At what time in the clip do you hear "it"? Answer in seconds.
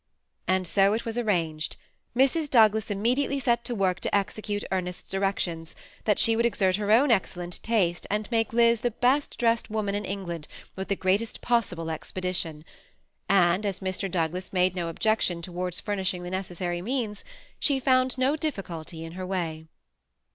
0.93-1.05